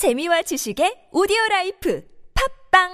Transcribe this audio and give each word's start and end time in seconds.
재미와 0.00 0.40
지식의 0.40 1.12
오디오 1.12 1.36
라이프 1.50 2.00
팟빵! 2.32 2.88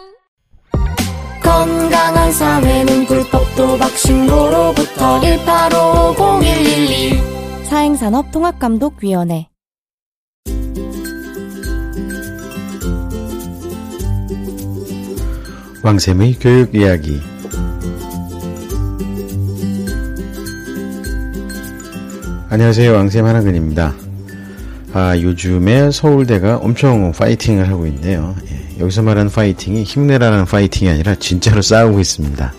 건강한 1.40 2.32
사회는 2.32 3.06
불법도박 3.06 3.78
신고로부터 3.78 5.20
1850112 5.20 7.64
사행산업통합감독위원회. 7.66 9.46
왕샘의 15.84 16.34
교육 16.40 16.74
이야기. 16.74 17.20
안녕하세요. 22.50 22.92
왕샘 22.92 23.24
하나근입니다 23.24 24.05
아 24.96 25.14
요즘에 25.20 25.90
서울대가 25.90 26.56
엄청 26.56 27.12
파이팅을 27.12 27.68
하고 27.68 27.86
있네요. 27.88 28.34
예, 28.50 28.80
여기서 28.80 29.02
말하는 29.02 29.30
파이팅이 29.30 29.82
힘내라는 29.82 30.46
파이팅이 30.46 30.90
아니라 30.90 31.14
진짜로 31.16 31.60
싸우고 31.60 32.00
있습니다. 32.00 32.54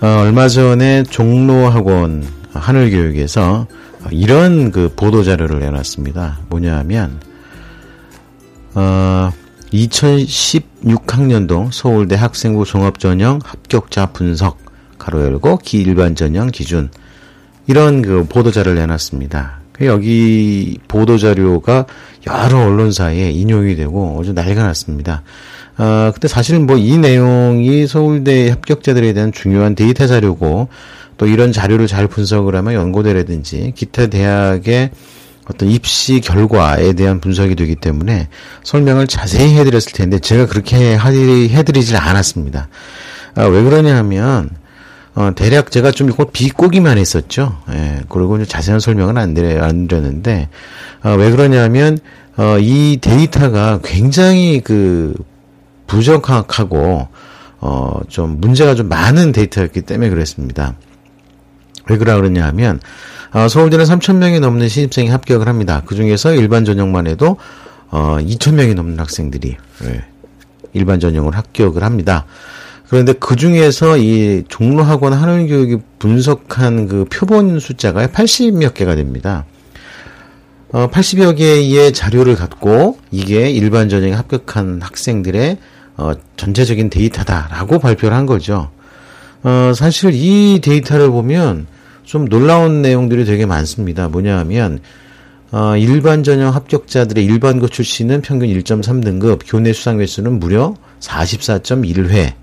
어, 0.00 0.06
얼마 0.22 0.48
전에 0.48 1.02
종로학원 1.02 2.26
하늘교육에서 2.54 3.66
이런 4.10 4.70
그 4.70 4.90
보도 4.96 5.22
자료를 5.22 5.60
내놨습니다. 5.60 6.38
뭐냐 6.48 6.78
하면 6.78 7.20
어, 8.72 9.30
2016학년도 9.70 11.70
서울대 11.72 12.14
학생부 12.14 12.64
종합전형 12.64 13.40
합격자 13.44 14.12
분석 14.12 14.56
가로 14.96 15.22
열고 15.22 15.58
기일반 15.58 16.14
전형 16.14 16.50
기준 16.50 16.88
이런 17.66 18.00
그 18.00 18.24
보도자를 18.26 18.76
내놨습니다. 18.76 19.63
그 19.74 19.86
여기 19.86 20.78
보도자료가 20.86 21.86
여러 22.26 22.66
언론사에 22.66 23.30
인용이 23.30 23.74
되고 23.76 24.18
아주 24.20 24.32
난리가 24.32 24.62
났습니다. 24.62 25.22
아, 25.76 26.10
근데 26.14 26.28
사실 26.28 26.60
뭐이 26.60 26.98
내용이 26.98 27.86
서울대 27.88 28.50
합격자들에 28.50 29.12
대한 29.12 29.32
중요한 29.32 29.74
데이터 29.74 30.06
자료고 30.06 30.68
또 31.18 31.26
이런 31.26 31.52
자료를 31.52 31.88
잘 31.88 32.06
분석을 32.06 32.54
하면 32.54 32.74
연고대라든지 32.74 33.72
기타 33.74 34.06
대학의 34.06 34.90
어떤 35.46 35.68
입시 35.68 36.20
결과에 36.20 36.92
대한 36.92 37.20
분석이 37.20 37.56
되기 37.56 37.74
때문에 37.74 38.28
설명을 38.62 39.08
자세히 39.08 39.54
해드렸을 39.54 39.92
텐데 39.92 40.20
제가 40.20 40.46
그렇게 40.46 40.96
해드리질 40.96 41.96
않았습니다. 41.96 42.68
아, 43.34 43.44
왜 43.44 43.62
그러냐 43.62 43.96
하면 43.98 44.50
어, 45.14 45.30
대략 45.34 45.70
제가 45.70 45.92
좀 45.92 46.10
곧 46.10 46.32
비꼬기만 46.32 46.98
했었죠. 46.98 47.56
예, 47.70 48.02
그리고 48.08 48.44
자세한 48.44 48.80
설명은 48.80 49.16
안, 49.16 49.34
드려, 49.34 49.62
안 49.62 49.86
드렸는데, 49.86 50.48
어, 51.02 51.14
왜 51.16 51.30
그러냐면, 51.30 51.98
어, 52.36 52.58
이 52.58 52.98
데이터가 53.00 53.80
굉장히 53.84 54.60
그, 54.60 55.14
부정확하고, 55.86 57.08
어, 57.60 58.00
좀 58.08 58.40
문제가 58.40 58.74
좀 58.74 58.88
많은 58.88 59.32
데이터였기 59.32 59.82
때문에 59.82 60.10
그랬습니다. 60.10 60.74
왜 61.88 61.96
그러냐 61.96 62.16
그러냐 62.20 62.46
하면, 62.48 62.80
어, 63.32 63.48
서울대는 63.48 63.84
3,000명이 63.84 64.40
넘는 64.40 64.68
신입생이 64.68 65.08
합격을 65.08 65.48
합니다. 65.48 65.82
그 65.86 65.94
중에서 65.94 66.34
일반 66.34 66.64
전형만 66.64 67.06
해도, 67.06 67.36
어, 67.90 68.18
2,000명이 68.20 68.74
넘는 68.74 68.98
학생들이, 68.98 69.56
예, 69.84 70.04
일반 70.72 70.98
전형을 70.98 71.36
합격을 71.36 71.84
합니다. 71.84 72.26
그런데 72.88 73.12
그 73.14 73.36
중에서 73.36 73.96
이 73.96 74.44
종로학원 74.48 75.12
하늘교육이 75.12 75.78
분석한 75.98 76.88
그 76.88 77.04
표본 77.10 77.58
숫자가 77.58 78.06
80몇 78.08 78.74
개가 78.74 78.94
됩니다. 78.94 79.46
어, 80.70 80.88
80여 80.90 81.36
개의 81.36 81.92
자료를 81.92 82.34
갖고 82.34 82.98
이게 83.10 83.50
일반 83.50 83.88
전형에 83.88 84.12
합격한 84.12 84.82
학생들의 84.82 85.58
어, 85.96 86.12
전체적인 86.36 86.90
데이터다라고 86.90 87.78
발표를 87.78 88.16
한 88.16 88.26
거죠. 88.26 88.70
어, 89.44 89.72
사실 89.74 90.10
이 90.14 90.60
데이터를 90.62 91.10
보면 91.10 91.66
좀 92.02 92.26
놀라운 92.28 92.82
내용들이 92.82 93.24
되게 93.24 93.46
많습니다. 93.46 94.08
뭐냐 94.08 94.38
하면, 94.38 94.80
어, 95.52 95.76
일반 95.76 96.22
전형 96.22 96.54
합격자들의 96.54 97.24
일반고 97.24 97.68
출신은 97.68 98.22
평균 98.22 98.48
1.3등급, 98.48 99.40
교내 99.46 99.72
수상 99.72 100.00
횟수는 100.00 100.38
무려 100.38 100.74
44.1회, 101.00 102.34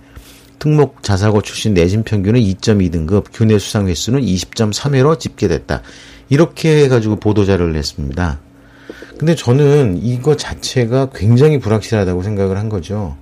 특목 0.61 1.01
자사고 1.01 1.41
출신 1.41 1.73
내신 1.73 2.03
평균은 2.03 2.39
2.2등급, 2.39 3.25
교내 3.33 3.57
수상 3.57 3.87
횟수는 3.87 4.21
20.3회로 4.21 5.19
집계됐다. 5.19 5.81
이렇게 6.29 6.83
해가지고 6.83 7.15
보도자료를 7.15 7.73
냈습니다. 7.73 8.39
근데 9.17 9.33
저는 9.33 9.99
이거 10.03 10.37
자체가 10.37 11.09
굉장히 11.15 11.57
불확실하다고 11.57 12.21
생각을 12.21 12.59
한 12.59 12.69
거죠. 12.69 13.17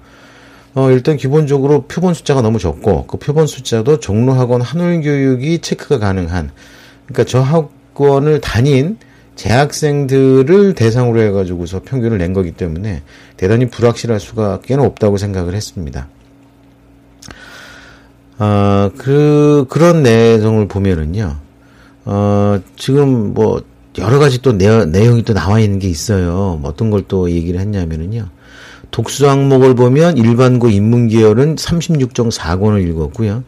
어, 0.76 0.92
일단 0.92 1.16
기본적으로 1.16 1.84
표본 1.84 2.14
숫자가 2.14 2.42
너무 2.42 2.60
적고, 2.60 3.08
그 3.08 3.18
표본 3.18 3.48
숫자도 3.48 4.02
종로학원 4.02 4.60
한울교육이 4.62 5.60
체크가 5.60 5.98
가능한, 5.98 6.52
그러니까 7.06 7.24
저 7.24 7.40
학원을 7.40 8.42
다닌 8.42 8.98
재학생들을 9.38 10.74
대상으로 10.74 11.22
해가지고서 11.22 11.84
평균을 11.86 12.18
낸 12.18 12.34
거기 12.34 12.52
때문에 12.52 13.02
대단히 13.38 13.70
불확실할 13.70 14.20
수가 14.20 14.60
꽤나 14.60 14.84
없다고 14.84 15.16
생각을 15.16 15.56
했습니다. 15.56 16.10
어, 18.40 18.90
그, 18.98 19.66
그런 19.70 20.02
내용을 20.02 20.68
보면은요, 20.68 21.36
어, 22.06 22.60
지금 22.78 23.34
뭐, 23.34 23.62
여러 23.98 24.18
가지 24.18 24.42
또 24.42 24.58
내, 24.58 24.86
내용이 24.86 25.24
또 25.24 25.34
나와 25.34 25.60
있는 25.60 25.78
게 25.80 25.90
있어요. 25.90 26.58
뭐 26.62 26.72
어떤 26.72 26.90
걸 26.90 27.04
또 27.08 27.30
얘기를 27.30 27.60
했냐면은요, 27.60 28.30
독수 28.92 29.30
항목을 29.30 29.76
보면 29.76 30.18
일반고 30.18 30.70
인문계열은 30.70 31.56
36.4권을 31.56 32.88
읽었고요. 32.90 33.44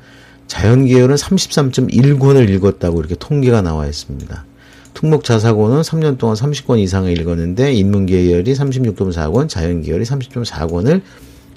자연계열은 0.47 1.15
33.1권을 1.15 2.49
읽었다고 2.49 2.99
이렇게 2.99 3.15
통계가 3.15 3.61
나와 3.61 3.87
있습니다. 3.87 4.45
특목 4.93 5.23
자사고는 5.23 5.81
3년 5.81 6.17
동안 6.17 6.35
30권 6.35 6.79
이상을 6.79 7.17
읽었는데 7.17 7.71
인문계열이 7.73 8.53
36.4권, 8.53 9.47
자연계열이 9.47 10.03
30.4권을 10.03 11.01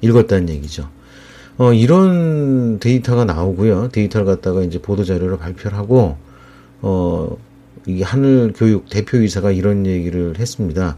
읽었다는 0.02 0.48
얘기죠. 0.50 0.88
어, 1.56 1.72
이런 1.72 2.81
데이터가 2.81 3.25
나오고요. 3.25 3.88
데이터를 3.88 4.26
갖다가 4.26 4.62
이제 4.62 4.81
보도 4.81 5.04
자료를 5.04 5.38
발표를 5.38 5.78
하고, 5.78 6.16
어, 6.82 7.37
이 7.87 8.03
하늘 8.03 8.53
교육 8.56 8.88
대표이사가 8.88 9.53
이런 9.53 9.87
얘기를 9.87 10.38
했습니다. 10.38 10.97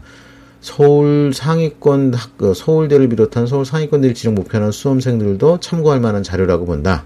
서울 0.61 1.31
상위권 1.33 2.13
학, 2.15 2.41
어, 2.41 2.53
서울대를 2.53 3.07
비롯한 3.09 3.45
서울 3.45 3.65
상위권들이 3.65 4.15
지정 4.15 4.33
목표하는 4.33 4.71
수험생들도 4.71 5.59
참고할 5.59 5.99
만한 5.99 6.23
자료라고 6.23 6.65
본다. 6.65 7.05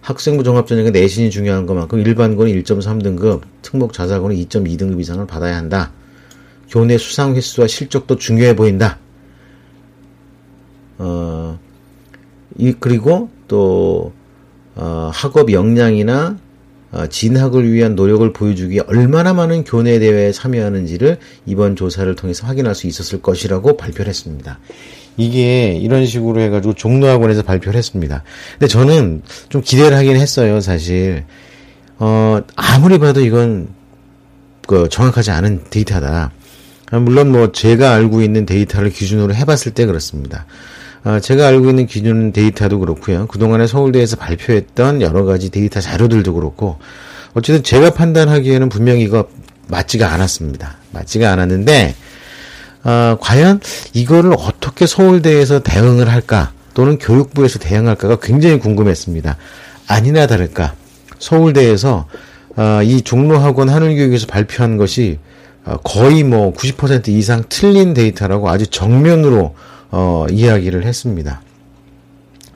학생부 0.00 0.44
종합전형의 0.44 0.92
내신이 0.92 1.30
중요한 1.30 1.66
것만큼 1.66 1.98
일반고는 1.98 2.52
1.3등급, 2.52 3.42
특목 3.62 3.92
자사고는 3.92 4.36
2.2등급 4.36 5.00
이상을 5.00 5.26
받아야 5.26 5.56
한다. 5.56 5.92
교내 6.68 6.98
수상 6.98 7.34
횟수와 7.34 7.66
실적도 7.66 8.16
중요해 8.16 8.54
보인다. 8.54 8.98
어, 10.98 11.58
이 12.58 12.74
그리고 12.78 13.30
또 13.48 14.12
어, 14.74 15.10
학업 15.12 15.52
역량이나 15.52 16.38
어, 16.92 17.06
진학을 17.06 17.70
위한 17.72 17.94
노력을 17.94 18.32
보여주기 18.32 18.80
얼마나 18.80 19.32
많은 19.32 19.64
교내 19.64 19.98
대회에 19.98 20.32
참여하는지를 20.32 21.18
이번 21.46 21.76
조사를 21.76 22.12
통해서 22.16 22.46
확인할 22.46 22.74
수 22.74 22.86
있었을 22.86 23.22
것이라고 23.22 23.76
발표를 23.76 24.08
했습니다. 24.08 24.58
이게 25.16 25.72
이런 25.72 26.06
식으로 26.06 26.40
해가지고 26.40 26.74
종로학원에서 26.74 27.42
발표를 27.42 27.78
했습니다. 27.78 28.24
근데 28.52 28.66
저는 28.66 29.22
좀 29.48 29.60
기대를 29.60 29.96
하긴 29.96 30.16
했어요, 30.16 30.60
사실. 30.60 31.24
어, 31.98 32.40
아무리 32.56 32.98
봐도 32.98 33.20
이건 33.20 33.68
그 34.66 34.88
정확하지 34.88 35.30
않은 35.30 35.64
데이터다. 35.70 36.32
물론 36.92 37.30
뭐 37.30 37.52
제가 37.52 37.92
알고 37.92 38.22
있는 38.22 38.46
데이터를 38.46 38.90
기준으로 38.90 39.34
해봤을 39.34 39.74
때 39.74 39.86
그렇습니다. 39.86 40.46
어, 41.04 41.18
제가 41.20 41.46
알고 41.48 41.70
있는 41.70 41.86
기준 41.86 42.32
데이터도 42.32 42.78
그렇고요. 42.78 43.26
그동안에 43.26 43.66
서울대에서 43.66 44.16
발표했던 44.16 45.00
여러 45.00 45.24
가지 45.24 45.50
데이터 45.50 45.80
자료들도 45.80 46.34
그렇고 46.34 46.78
어쨌든 47.32 47.62
제가 47.62 47.90
판단하기에는 47.90 48.68
분명히 48.68 49.02
이거 49.02 49.28
맞지가 49.68 50.12
않았습니다. 50.12 50.76
맞지가 50.92 51.32
않았는데 51.32 51.94
어, 52.84 53.16
과연 53.20 53.60
이거를 53.92 54.34
어떻게 54.38 54.86
서울대에서 54.86 55.62
대응을 55.62 56.10
할까 56.10 56.52
또는 56.74 56.98
교육부에서 56.98 57.58
대응할까가 57.58 58.16
굉장히 58.20 58.58
궁금했습니다. 58.58 59.36
아니나 59.86 60.26
다를까 60.26 60.74
서울대에서 61.18 62.06
어, 62.56 62.82
이 62.82 63.02
종로학원 63.02 63.68
하늘교육에서 63.68 64.26
발표한 64.26 64.76
것이 64.76 65.18
어, 65.64 65.76
거의 65.84 66.24
뭐 66.24 66.52
90% 66.52 67.08
이상 67.08 67.44
틀린 67.48 67.94
데이터라고 67.94 68.48
아주 68.48 68.66
정면으로 68.66 69.54
어, 69.90 70.26
이야기를 70.30 70.84
했습니다. 70.84 71.42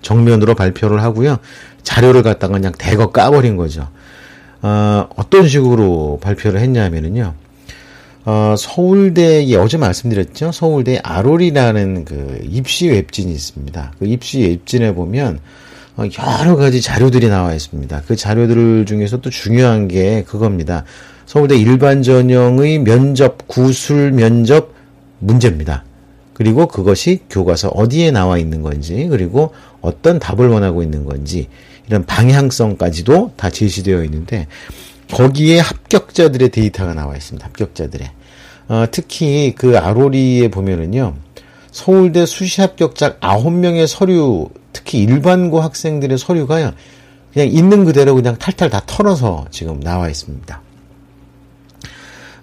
정면으로 0.02 0.54
발표를 0.54 1.02
하고요. 1.02 1.38
자료를 1.82 2.22
갖다가 2.22 2.54
그냥 2.54 2.72
대거 2.76 3.10
까버린 3.10 3.56
거죠. 3.56 3.88
어, 4.62 5.08
어떤 5.16 5.48
식으로 5.48 6.18
발표를 6.22 6.60
했냐면은요. 6.60 7.34
어, 8.26 8.54
서울대에 8.56 9.54
어제 9.56 9.76
말씀드렸죠. 9.76 10.52
서울대 10.52 10.98
아롤이라는 11.02 12.04
그 12.06 12.40
입시 12.42 12.88
웹진이 12.88 13.30
있습니다. 13.32 13.92
그 13.98 14.06
입시 14.06 14.40
웹진에 14.40 14.94
보면 14.94 15.40
어, 15.96 16.04
여러 16.40 16.56
가지 16.56 16.80
자료들이 16.80 17.28
나와 17.28 17.52
있습니다. 17.52 18.02
그 18.06 18.16
자료들 18.16 18.86
중에서 18.86 19.18
또 19.18 19.30
중요한 19.30 19.88
게 19.88 20.24
그겁니다. 20.26 20.84
서울대 21.26 21.56
일반 21.56 22.02
전형의 22.02 22.78
면접, 22.80 23.46
구술 23.46 24.12
면접 24.12 24.72
문제입니다. 25.18 25.84
그리고 26.34 26.66
그것이 26.66 27.20
교과서 27.30 27.68
어디에 27.68 28.10
나와 28.10 28.38
있는 28.38 28.60
건지, 28.60 29.06
그리고 29.08 29.54
어떤 29.80 30.18
답을 30.18 30.48
원하고 30.48 30.82
있는 30.82 31.04
건지, 31.04 31.48
이런 31.86 32.04
방향성까지도 32.04 33.32
다 33.36 33.50
제시되어 33.50 34.04
있는데, 34.04 34.48
거기에 35.12 35.60
합격자들의 35.60 36.48
데이터가 36.50 36.94
나와 36.94 37.16
있습니다. 37.16 37.46
합격자들의. 37.46 38.10
어, 38.68 38.84
특히 38.90 39.54
그 39.56 39.78
아로리에 39.78 40.48
보면은요, 40.48 41.14
서울대 41.70 42.26
수시 42.26 42.60
합격자 42.60 43.18
9명의 43.18 43.86
서류, 43.86 44.48
특히 44.72 44.98
일반고 44.98 45.60
학생들의 45.60 46.18
서류가요, 46.18 46.72
그냥 47.32 47.48
있는 47.48 47.84
그대로 47.84 48.14
그냥 48.14 48.36
탈탈 48.38 48.70
다 48.70 48.80
털어서 48.86 49.46
지금 49.50 49.80
나와 49.80 50.08
있습니다. 50.08 50.62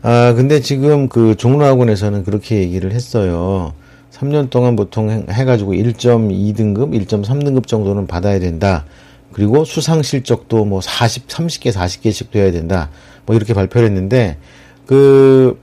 아, 0.03 0.33
근데 0.33 0.61
지금 0.61 1.09
그 1.09 1.35
종로학원에서는 1.35 2.23
그렇게 2.23 2.57
얘기를 2.57 2.91
했어요. 2.91 3.73
3년 4.21 4.50
동안 4.50 4.75
보통 4.75 5.09
해가지고 5.29 5.73
1.2등급, 5.73 6.91
1.3등급 7.07 7.68
정도는 7.68 8.06
받아야 8.06 8.39
된다. 8.39 8.85
그리고 9.31 9.65
수상 9.65 10.03
실적도 10.03 10.65
뭐 10.65 10.81
40, 10.81 11.27
30개, 11.27 11.71
40개씩 11.71 12.31
돼야 12.31 12.51
된다. 12.51 12.89
뭐 13.25 13.35
이렇게 13.35 13.53
발표를 13.53 13.88
했는데, 13.88 14.38
그, 14.85 15.59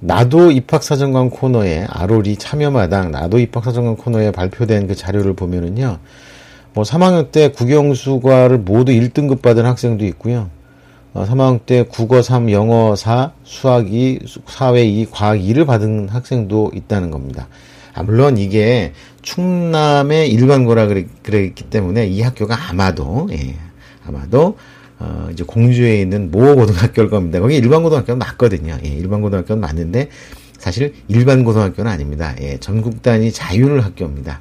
나도 0.00 0.50
입학사정관 0.50 1.30
코너에, 1.30 1.86
아로리 1.88 2.36
참여마당, 2.36 3.12
나도 3.12 3.38
입학사정관 3.38 3.96
코너에 3.96 4.32
발표된 4.32 4.88
그 4.88 4.94
자료를 4.94 5.34
보면은요, 5.34 5.98
뭐 6.74 6.84
3학년 6.84 7.30
때 7.30 7.52
국영수과를 7.52 8.58
모두 8.58 8.92
1등급 8.92 9.42
받은 9.42 9.64
학생도 9.64 10.04
있고요. 10.06 10.50
어, 11.14 11.26
3학년 11.26 11.66
때 11.66 11.84
국어 11.84 12.22
3, 12.22 12.50
영어 12.50 12.96
4, 12.96 13.32
수학 13.44 13.92
2, 13.92 14.20
사회 14.46 14.84
2, 14.84 15.06
과학 15.10 15.38
2를 15.38 15.66
받은 15.66 16.08
학생도 16.08 16.72
있다는 16.74 17.10
겁니다. 17.10 17.48
아, 17.94 18.02
물론 18.02 18.38
이게 18.38 18.92
충남의 19.20 20.30
일반고라 20.30 20.86
그랬기 21.22 21.64
때문에 21.64 22.06
이 22.06 22.22
학교가 22.22 22.70
아마도, 22.70 23.28
예, 23.32 23.56
아마도, 24.06 24.56
어, 24.98 25.28
이제 25.30 25.44
공주에 25.44 26.00
있는 26.00 26.30
모 26.30 26.56
고등학교일 26.56 27.10
겁니다. 27.10 27.40
거기 27.40 27.56
일반고등학교는 27.56 28.18
맞거든요. 28.18 28.78
예, 28.84 28.88
일반고등학교는 28.88 29.60
맞는데, 29.60 30.08
사실 30.58 30.94
일반고등학교는 31.08 31.90
아닙니다. 31.90 32.34
예, 32.40 32.56
전국 32.58 33.02
단위 33.02 33.30
자율 33.32 33.80
학교입니다. 33.80 34.40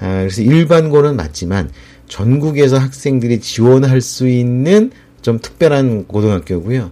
아, 0.00 0.18
그래서 0.18 0.42
일반고는 0.42 1.16
맞지만, 1.16 1.70
전국에서 2.08 2.76
학생들이 2.76 3.40
지원할 3.40 4.02
수 4.02 4.28
있는 4.28 4.90
좀 5.22 5.38
특별한 5.40 6.06
고등학교고요. 6.06 6.90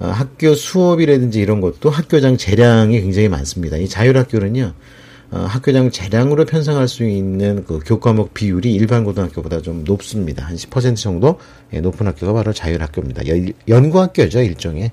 어, 0.00 0.06
학교 0.06 0.54
수업이라든지 0.54 1.40
이런 1.40 1.60
것도 1.60 1.90
학교장 1.90 2.36
재량이 2.36 3.00
굉장히 3.00 3.28
많습니다. 3.28 3.76
이 3.76 3.88
자율학교는요, 3.88 4.72
어, 5.32 5.38
학교장 5.38 5.90
재량으로 5.90 6.46
편성할 6.46 6.88
수 6.88 7.04
있는 7.04 7.64
그 7.66 7.80
교과목 7.84 8.32
비율이 8.32 8.72
일반 8.72 9.04
고등학교보다 9.04 9.60
좀 9.60 9.84
높습니다. 9.84 10.46
한 10.46 10.56
10% 10.56 10.96
정도 10.96 11.38
예, 11.72 11.80
높은 11.80 12.06
학교가 12.06 12.32
바로 12.32 12.52
자율학교입니다. 12.52 13.22
연구학교죠, 13.68 14.40
일종의. 14.40 14.90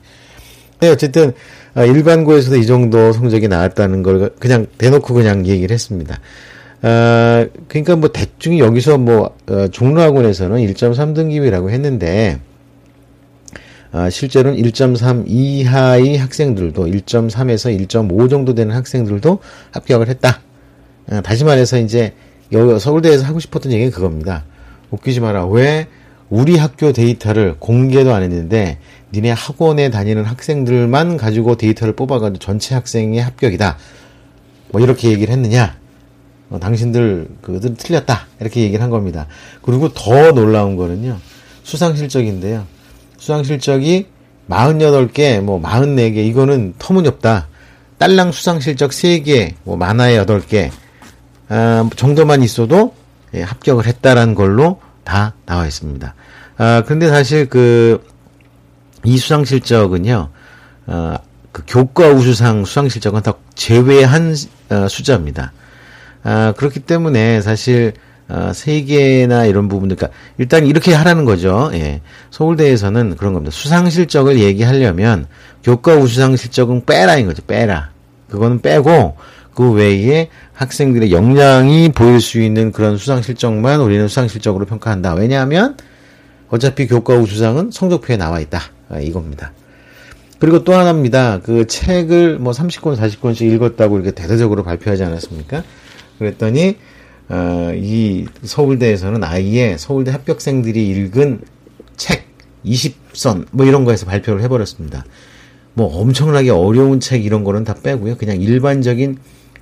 네, 0.79 0.89
어쨌든 0.89 1.33
어, 1.75 1.85
일반고에서도 1.85 2.57
이 2.57 2.65
정도 2.65 3.11
성적이 3.13 3.47
나왔다는 3.47 4.03
걸 4.03 4.31
그냥 4.39 4.67
대놓고 4.77 5.13
그냥 5.13 5.45
얘기를 5.45 5.73
했습니다. 5.73 6.19
아, 6.81 7.45
그러니까 7.67 7.95
뭐 7.95 8.11
대충 8.11 8.59
여기서 8.59 8.97
뭐 8.97 9.35
어, 9.47 9.67
종로학원에서는 9.69 10.57
1.3등급이라고 10.57 11.69
했는데 11.69 12.39
아, 13.91 14.09
실제로는 14.09 14.61
1.3 14.61 15.23
이하의 15.27 16.17
학생들도 16.17 16.87
1.3에서 16.87 17.87
1.5 17.87 18.29
정도 18.29 18.53
되는 18.53 18.75
학생들도 18.75 19.39
합격을 19.71 20.09
했다. 20.09 20.41
아, 21.09 21.21
다시 21.21 21.43
말해서 21.43 21.79
이제 21.79 22.13
여기 22.51 22.79
서울대에서 22.79 23.25
하고 23.25 23.39
싶었던 23.39 23.71
얘기는 23.71 23.91
그겁니다. 23.91 24.45
웃기지 24.91 25.19
마라. 25.19 25.45
왜 25.47 25.87
우리 26.29 26.57
학교 26.57 26.91
데이터를 26.91 27.55
공개도 27.59 28.13
안 28.13 28.23
했는데 28.23 28.79
니네 29.13 29.31
학원에 29.31 29.89
다니는 29.89 30.25
학생들만 30.25 31.17
가지고 31.17 31.55
데이터를 31.55 31.95
뽑아가지고 31.95 32.39
전체 32.39 32.75
학생의 32.75 33.21
합격이다. 33.21 33.77
뭐 34.71 34.81
이렇게 34.81 35.09
얘기를 35.09 35.33
했느냐? 35.33 35.77
어, 36.49 36.59
당신들 36.59 37.27
그들 37.41 37.75
틀렸다 37.75 38.27
이렇게 38.39 38.61
얘기를 38.61 38.83
한 38.83 38.89
겁니다. 38.89 39.27
그리고 39.61 39.89
더 39.93 40.31
놀라운 40.33 40.75
거는요 40.75 41.17
수상 41.63 41.95
실적인데요. 41.95 42.65
수상 43.17 43.43
실적이 43.43 44.07
48개, 44.49 45.41
뭐 45.41 45.61
44개 45.61 46.17
이거는 46.17 46.73
터무니없다. 46.79 47.47
딸랑 47.97 48.31
수상 48.31 48.59
실적 48.59 48.91
3개, 48.91 49.55
뭐 49.63 49.75
만화에 49.75 50.23
8개 50.23 50.69
아, 51.49 51.89
정도만 51.95 52.43
있어도 52.43 52.93
예, 53.33 53.41
합격을 53.41 53.85
했다라는 53.85 54.35
걸로 54.35 54.79
다 55.03 55.33
나와 55.45 55.65
있습니다. 55.65 56.13
아, 56.57 56.83
그런데 56.85 57.09
사실 57.09 57.47
그 57.47 58.17
이 59.07 59.17
수상 59.17 59.45
실적은요. 59.45 60.29
어, 60.87 61.15
그 61.53 61.63
교과 61.65 62.09
우수상 62.09 62.65
수상 62.65 62.89
실적은 62.89 63.21
다 63.21 63.33
제외한 63.55 64.35
어, 64.69 64.87
숫자입니다. 64.89 65.53
아, 66.23 66.53
그렇기 66.57 66.81
때문에 66.81 67.41
사실 67.41 67.93
어, 68.29 68.51
세계나 68.53 69.45
이런 69.45 69.69
부분들, 69.69 69.95
그러니까 69.95 70.17
일단 70.37 70.65
이렇게 70.65 70.93
하라는 70.93 71.23
거죠. 71.25 71.69
예. 71.73 72.01
서울대에서는 72.31 73.15
그런 73.15 73.33
겁니다. 73.33 73.51
수상 73.55 73.89
실적을 73.89 74.39
얘기하려면 74.39 75.27
교과 75.63 75.95
우수상 75.95 76.35
실적은 76.35 76.85
빼라인 76.85 77.25
거죠. 77.25 77.41
빼라. 77.45 77.91
그거는 78.29 78.61
빼고 78.61 79.15
그 79.53 79.71
외에 79.71 80.29
학생들의 80.53 81.11
역량이 81.11 81.93
보일 81.93 82.19
수 82.19 82.39
있는 82.41 82.71
그런 82.71 82.97
수상 82.97 83.21
실적만 83.21 83.79
우리는 83.79 84.07
수상 84.07 84.27
실적으로 84.27 84.65
평가한다. 84.65 85.13
왜냐하면 85.13 85.77
어차피 86.49 86.87
교과 86.87 87.15
우수상은 87.15 87.71
성적표에 87.71 88.17
나와 88.17 88.39
있다. 88.39 88.61
아, 88.89 88.99
이겁니다. 88.99 89.53
그리고 90.39 90.63
또 90.63 90.73
하나입니다. 90.75 91.39
그 91.43 91.65
책을 91.65 92.39
뭐 92.39 92.53
30권, 92.53 92.97
40권씩 92.97 93.51
읽었다고 93.53 93.95
이렇게 93.95 94.11
대대적으로 94.11 94.63
발표하지 94.63 95.03
않았습니까? 95.03 95.63
그랬더니 96.19 96.77
어, 97.29 97.71
이 97.75 98.25
서울대에서는 98.43 99.23
아예 99.23 99.75
서울대 99.77 100.11
합격생들이 100.11 100.87
읽은 100.89 101.41
책 101.97 102.25
20선 102.65 103.45
뭐 103.51 103.65
이런 103.65 103.85
거에서 103.85 104.05
발표를 104.05 104.41
해버렸습니다. 104.43 105.05
뭐 105.73 106.01
엄청나게 106.01 106.49
어려운 106.49 106.99
책 106.99 107.25
이런 107.25 107.43
거는 107.43 107.63
다 107.63 107.75
빼고요. 107.83 108.17
그냥 108.17 108.41
일반적인 108.41 109.17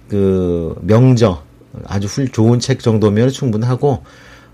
그 0.07 0.75
명저 0.81 1.43
아주 1.85 2.07
훌 2.07 2.29
좋은 2.29 2.59
책 2.59 2.79
정도면 2.79 3.29
충분하고 3.29 4.03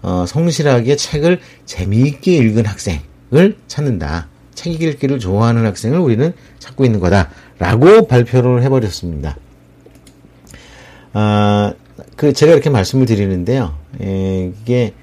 어, 0.02 0.26
성실하게 0.28 0.96
책을 0.96 1.40
재미있게 1.66 2.36
읽은 2.38 2.66
학생을 2.66 3.58
찾는다. 3.68 4.28
책 4.56 4.82
읽기를 4.82 5.20
좋아하는 5.20 5.66
학생을 5.66 6.00
우리는 6.00 6.34
찾고 6.60 6.86
있는 6.86 7.00
거다라고 7.00 8.08
발표를 8.08 8.64
해버렸습니다. 8.64 9.38
아, 11.14 11.74
그 12.16 12.34
제가 12.34 12.54
이렇게 12.54 12.70
말씀을 12.70 13.06
드리는데요. 13.06 13.76
예, 14.02 14.52
이게 14.64 14.94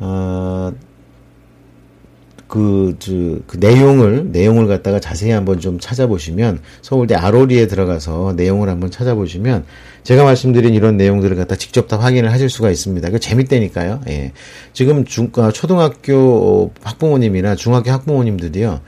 어, 0.00 0.72
그, 2.50 2.96
저, 2.98 3.12
그 3.46 3.58
내용을, 3.58 4.32
내용을 4.32 4.66
갖다가 4.66 4.98
자세히 4.98 5.30
한번 5.30 5.60
좀 5.60 5.78
찾아보시면, 5.78 6.58
서울대 6.82 7.14
아로리에 7.14 7.68
들어가서 7.68 8.32
내용을 8.36 8.68
한번 8.68 8.90
찾아보시면, 8.90 9.64
제가 10.02 10.24
말씀드린 10.24 10.74
이런 10.74 10.96
내용들을 10.96 11.36
갖다 11.36 11.54
직접 11.54 11.86
다 11.86 11.96
확인을 12.00 12.32
하실 12.32 12.50
수가 12.50 12.70
있습니다. 12.70 13.08
그 13.10 13.20
재밌다니까요. 13.20 14.00
예. 14.08 14.32
지금 14.72 15.04
중, 15.04 15.30
아, 15.36 15.52
초등학교 15.52 16.72
학부모님이나 16.82 17.54
중학교 17.54 17.92
학부모님들이요, 17.92 18.80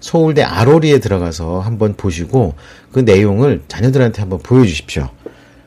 서울대 0.00 0.42
아로리에 0.42 0.98
들어가서 0.98 1.60
한번 1.60 1.94
보시고, 1.94 2.54
그 2.90 3.00
내용을 3.00 3.60
자녀들한테 3.68 4.22
한번 4.22 4.38
보여주십시오. 4.38 5.10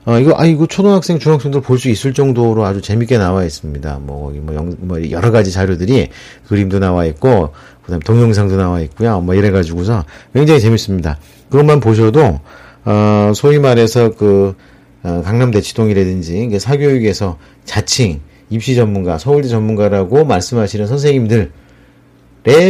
어, 0.06 0.20
이거, 0.20 0.34
아, 0.38 0.46
이거 0.46 0.66
초등학생, 0.68 1.18
중학생들 1.18 1.62
볼 1.62 1.78
수 1.80 1.90
있을 1.90 2.14
정도로 2.14 2.66
아주 2.66 2.82
재밌게 2.82 3.18
나와 3.18 3.44
있습니다. 3.46 4.00
뭐, 4.02 4.34
뭐, 4.42 4.56
영, 4.56 4.76
뭐, 4.80 5.10
여러 5.12 5.32
가지 5.32 5.52
자료들이 5.52 6.10
그림도 6.48 6.80
나와 6.80 7.06
있고, 7.06 7.52
그 7.84 7.92
다음 7.92 8.00
동영상도 8.02 8.58
나와 8.58 8.82
있고요. 8.82 9.22
뭐, 9.22 9.34
이래가지고서 9.36 10.04
굉장히 10.34 10.60
재밌습니다. 10.60 11.18
그것만 11.50 11.80
보셔도, 11.80 12.40
어, 12.86 13.32
소위 13.34 13.60
말해서 13.60 14.12
그, 14.12 14.56
어, 15.04 15.22
강남대치동이라든지, 15.24 16.60
사교육에서 16.60 17.38
자칭, 17.64 18.20
입시 18.50 18.76
전문가, 18.76 19.18
서울대 19.18 19.48
전문가라고 19.48 20.26
말씀하시는 20.26 20.86
선생님들의 20.86 21.50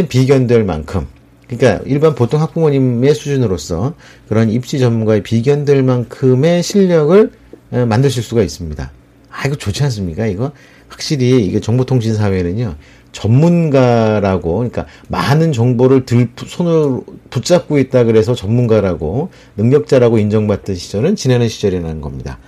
비견될 0.08 0.64
만큼, 0.64 1.06
그러니까 1.48 1.82
일반 1.86 2.14
보통 2.14 2.40
학부모님의 2.40 3.14
수준으로서 3.14 3.94
그런 4.28 4.50
입시 4.50 4.78
전문가의 4.78 5.22
비견들만큼의 5.22 6.62
실력을 6.62 7.30
어, 7.72 7.86
만드실 7.86 8.22
수가 8.22 8.42
있습니다. 8.42 8.90
아 9.30 9.46
이거 9.46 9.56
좋지 9.56 9.82
않습니까? 9.84 10.26
이거 10.26 10.52
확실히 10.88 11.44
이게 11.44 11.60
정보통신 11.60 12.14
사회는요 12.14 12.76
전문가라고 13.12 14.54
그러니까 14.56 14.86
많은 15.08 15.52
정보를 15.52 16.04
들 16.04 16.28
손으로 16.36 17.04
붙잡고 17.30 17.78
있다 17.78 18.04
그래서 18.04 18.34
전문가라고 18.34 19.30
능력자라고 19.56 20.18
인정받던 20.18 20.76
시절은 20.76 21.16
지나는 21.16 21.48
시절이라는 21.48 22.00
겁니다. 22.00 22.38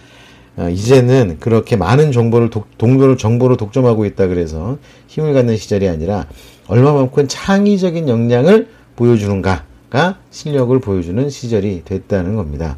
어, 0.57 0.69
이제는 0.71 1.37
그렇게 1.39 1.77
많은 1.77 2.13
정보를 2.13 2.51
독, 2.51 2.79
동료를 2.79 3.19
정보를 3.19 3.57
독점하고 3.57 4.07
있다 4.07 4.27
그래서 4.27 4.79
힘을 5.07 5.35
갖는 5.35 5.57
시절이 5.57 5.89
아니라 5.89 6.27
얼마만큼 6.67 7.29
창의적인 7.29 8.09
역량을 8.09 8.69
보여주는가가 8.97 10.19
실력을 10.31 10.79
보여주는 10.81 11.29
시절이 11.31 11.83
됐다는 11.85 12.37
겁니다. 12.37 12.77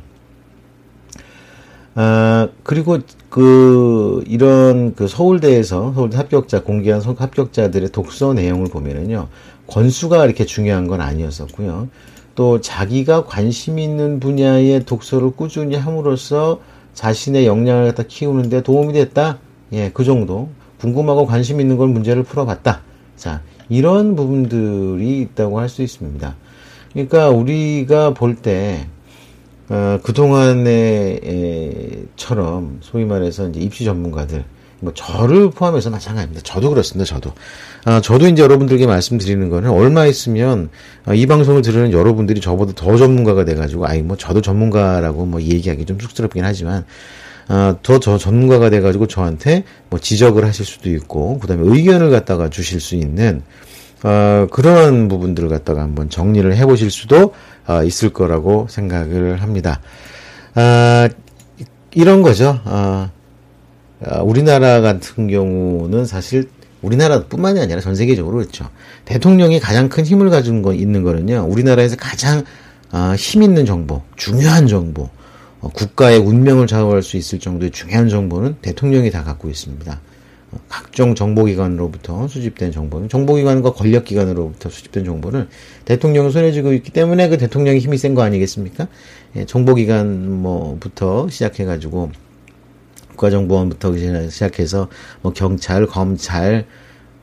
아, 1.95 2.49
그리고 2.63 2.99
그, 3.29 4.23
이런 4.27 4.95
그 4.95 5.09
서울대에서 5.09 5.95
서울대 5.95 6.17
합격자, 6.17 6.63
공개한 6.63 7.01
합격자들의 7.03 7.91
독서 7.91 8.35
내용을 8.35 8.69
보면은요, 8.69 9.29
권수가 9.67 10.25
이렇게 10.25 10.45
중요한 10.45 10.87
건 10.87 11.01
아니었었고요. 11.01 11.89
또 12.35 12.61
자기가 12.61 13.25
관심 13.25 13.81
있는 13.81 14.21
분야의 14.21 14.87
독서를 14.87 15.33
꾸준히 15.33 15.75
함으로써 15.75 16.61
자신의 16.95 17.47
역량을 17.47 17.87
갖다 17.87 18.05
키우는데 18.07 18.63
도움이 18.63 18.93
됐다? 18.93 19.39
예, 19.73 19.91
그 19.93 20.05
정도. 20.05 20.49
궁금하고 20.81 21.27
관심 21.27 21.61
있는 21.61 21.77
걸 21.77 21.89
문제를 21.89 22.23
풀어봤다. 22.23 22.83
자, 23.17 23.43
이런 23.69 24.17
부분들이 24.17 25.21
있다고 25.21 25.61
할 25.61 25.69
수 25.69 25.83
있습니다. 25.83 26.35
그러니까 26.93 27.29
우리가 27.29 28.15
볼 28.15 28.37
때, 28.37 28.87
어, 29.69 29.99
그동안에처럼 30.03 32.79
소위 32.81 33.05
말해서 33.05 33.49
이제 33.49 33.61
입시 33.61 33.85
전문가들, 33.85 34.45
뭐 34.81 34.93
저를 34.95 35.51
포함해서 35.51 35.91
마찬가지입니다. 35.91 36.41
저도 36.45 36.71
그렇습니다. 36.71 37.05
저도. 37.05 37.33
아, 37.85 38.01
저도 38.01 38.29
이제 38.29 38.43
여러분들에게 38.43 38.87
말씀드리는 38.87 39.49
거는 39.51 39.71
얼마 39.71 40.07
있으면 40.07 40.71
아, 41.05 41.15
이 41.15 41.27
방송을 41.27 41.63
들으는 41.63 41.93
여러분들이 41.93 42.41
저보다 42.41 42.73
더 42.75 42.97
전문가가 42.97 43.45
돼가지고 43.45 43.87
아이 43.87 44.03
뭐 44.03 44.17
저도 44.17 44.41
전문가라고 44.41 45.27
뭐 45.27 45.43
얘기하기 45.43 45.85
좀 45.85 45.99
쑥스럽긴 45.99 46.45
하지만 46.45 46.85
아, 47.49 47.77
더저 47.83 48.19
전문가가 48.19 48.71
돼가지고 48.71 49.07
저한테 49.07 49.65
뭐 49.89 49.99
지적을 49.99 50.45
하실 50.45 50.67
수도 50.67 50.91
있고 50.91 51.39
그 51.39 51.47
다음에 51.47 51.63
의견을 51.65 52.11
갖다가 52.11 52.51
주실 52.51 52.79
수 52.79 52.95
있는 52.95 53.43
어, 54.05 54.47
그런 54.51 55.09
부분들을 55.09 55.49
갖다가 55.49 55.83
한번 55.83 56.09
정리를 56.11 56.55
해보실 56.57 56.91
수도 56.91 57.35
어, 57.67 57.83
있을 57.83 58.11
거라고 58.11 58.67
생각을 58.69 59.43
합니다. 59.43 59.81
아, 60.55 61.09
이런 61.95 62.23
거죠. 62.23 62.61
아, 62.65 63.11
아, 64.05 64.21
우리나라 64.21 64.81
같은 64.81 65.29
경우는 65.29 66.05
사실 66.05 66.49
우리나라뿐만이 66.83 67.61
아니라 67.61 67.81
전 67.81 67.95
세계적으로 67.95 68.37
그렇죠. 68.37 68.69
대통령이 69.05 69.59
가장 69.59 69.89
큰 69.89 70.05
힘을 70.05 70.31
가지고 70.31 70.63
거, 70.63 70.75
있는 70.75 71.03
거는요. 71.03 71.47
우리나라에서 71.49 71.97
가장 71.97 72.45
아, 72.91 73.15
힘 73.19 73.43
있는 73.43 73.67
정보, 73.67 74.03
중요한 74.17 74.67
정보, 74.67 75.03
어, 75.03 75.09
국가의 75.61 76.19
운명을 76.19 76.67
좌우할 76.67 77.03
수 77.03 77.17
있을 77.17 77.39
정도의 77.39 77.71
중요한 77.71 78.09
정보는 78.09 78.57
대통령이 78.63 79.11
다 79.11 79.25
갖고 79.25 79.49
있습니다. 79.49 80.01
어, 80.51 80.57
각종 80.69 81.15
정보기관으로부터 81.15 82.29
수집된 82.29 82.73
정보는 82.73 83.09
정보기관과 83.09 83.73
권력기관으로부터 83.73 84.71
수집된 84.71 85.05
정보를 85.05 85.49
대통령은 85.85 86.31
손에 86.31 86.53
쥐고 86.53 86.73
있기 86.73 86.91
때문에 86.93 87.29
그 87.29 87.37
대통령이 87.39 87.81
힘이 87.81 87.99
센 87.99 88.15
거 88.15 88.23
아니겠습니까? 88.23 88.89
예, 89.37 89.45
정보기관 89.45 90.31
뭐부터 90.41 91.29
시작해가지고 91.29 92.11
국가정보원부터 93.11 93.95
시작해서 94.31 94.89
뭐 95.23 95.33
경찰, 95.33 95.87
검찰, 95.87 96.67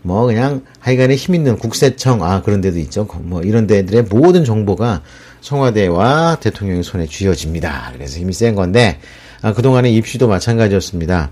뭐 0.06 0.28
그냥 0.28 0.62
하여간에 0.80 1.16
힘 1.16 1.34
있는 1.34 1.58
국세청 1.58 2.24
아 2.24 2.44
그런 2.44 2.62
데도 2.62 2.78
있죠. 2.78 3.08
뭐 3.24 3.42
이런 3.42 3.66
데들의 3.66 4.04
모든 4.04 4.46
정보가 4.46 5.02
청와대와 5.42 6.38
대통령의 6.42 6.84
손에 6.84 7.08
쥐어집니다. 7.08 7.92
그래서 7.94 8.20
힘이 8.20 8.32
센 8.32 8.54
건데 8.54 9.00
아, 9.42 9.52
그동안의 9.54 9.96
입시도 9.96 10.28
마찬가지였습니다. 10.28 11.32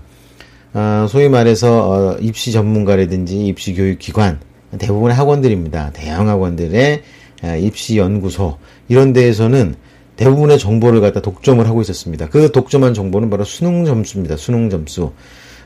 아, 0.72 1.06
소위 1.08 1.28
말해서 1.28 1.88
어, 1.88 2.16
입시 2.20 2.50
전문가라든지 2.50 3.46
입시 3.46 3.74
교육 3.74 4.00
기관 4.00 4.40
대부분의 4.76 5.16
학원들입니다. 5.16 5.92
대형 5.92 6.28
학원들의 6.28 7.02
아, 7.42 7.54
입시 7.54 7.96
연구소 7.96 8.58
이런 8.88 9.12
데에서는 9.12 9.76
대부분의 10.16 10.58
정보를 10.58 11.00
갖다 11.00 11.20
독점을 11.20 11.64
하고 11.64 11.80
있었습니다. 11.80 12.28
그 12.28 12.50
독점한 12.50 12.92
정보는 12.92 13.30
바로 13.30 13.44
수능 13.44 13.84
점수입니다. 13.84 14.36
수능 14.36 14.68
점수. 14.68 15.12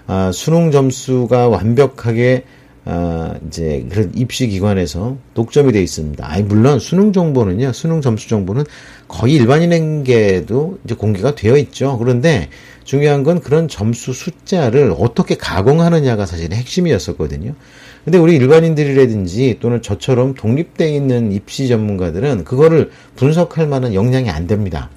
아, 0.06 0.30
수능 0.32 0.70
점수가 0.70 1.48
완벽하게 1.48 2.44
아, 2.90 3.34
이제 3.46 3.84
그런 3.90 4.10
입시 4.14 4.48
기관에서 4.48 5.18
독점이 5.34 5.72
되어 5.72 5.82
있습니다. 5.82 6.26
아니 6.26 6.42
물론 6.42 6.78
수능 6.78 7.12
정보는요, 7.12 7.74
수능 7.74 8.00
점수 8.00 8.30
정보는 8.30 8.64
거의 9.06 9.34
일반인에게도 9.34 10.78
이제 10.84 10.94
공개가 10.94 11.34
되어 11.34 11.58
있죠. 11.58 11.98
그런데 11.98 12.48
중요한 12.84 13.24
건 13.24 13.40
그런 13.40 13.68
점수 13.68 14.14
숫자를 14.14 14.94
어떻게 14.98 15.36
가공하느냐가 15.36 16.24
사실 16.24 16.50
핵심이었었거든요. 16.50 17.52
근데 18.06 18.16
우리 18.16 18.36
일반인들이라든지 18.36 19.58
또는 19.60 19.82
저처럼 19.82 20.32
독립돼 20.32 20.90
있는 20.90 21.30
입시 21.30 21.68
전문가들은 21.68 22.44
그거를 22.44 22.90
분석할 23.16 23.66
만한 23.66 23.92
역량이 23.92 24.30
안 24.30 24.46
됩니다. 24.46 24.88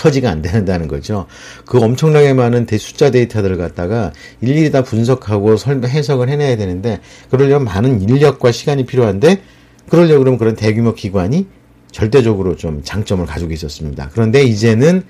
처지가 0.00 0.30
안 0.30 0.40
된다는 0.40 0.88
거죠. 0.88 1.26
그 1.66 1.78
엄청나게 1.78 2.32
많은 2.32 2.66
숫자 2.78 3.10
데이터들을 3.10 3.58
갖다가 3.58 4.12
일일이 4.40 4.70
다 4.70 4.82
분석하고 4.82 5.58
설명, 5.58 5.90
해석을 5.90 6.30
해내야 6.30 6.56
되는데, 6.56 7.00
그러려면 7.30 7.64
많은 7.64 8.00
인력과 8.00 8.50
시간이 8.50 8.86
필요한데, 8.86 9.42
그러려고 9.90 10.20
그러면 10.20 10.38
그런 10.38 10.56
대규모 10.56 10.94
기관이 10.94 11.46
절대적으로 11.92 12.56
좀 12.56 12.80
장점을 12.82 13.26
가지고 13.26 13.52
있었습니다. 13.52 14.08
그런데 14.14 14.42
이제는, 14.42 15.02